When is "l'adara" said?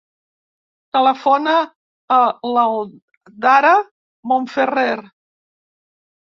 2.55-3.77